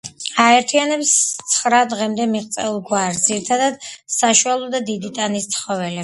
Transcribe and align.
აერთიანებს 0.43 1.09
ცხრა 1.55 1.81
დღემდე 1.91 2.25
მოღწეულ 2.31 2.79
გვარს, 2.87 3.19
ძირითადად 3.27 3.77
საშუალო 4.15 4.71
და 4.77 4.81
დიდი 4.89 5.13
ტანის 5.19 5.47
ცხოველებს. 5.57 5.99